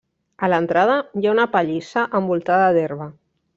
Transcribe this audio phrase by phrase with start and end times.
[0.45, 3.11] A l'entrada hi ha una pallissa envoltada d'herba.